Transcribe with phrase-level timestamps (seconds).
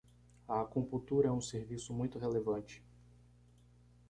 [0.47, 2.83] A acupuntura é um serviço muito relevante.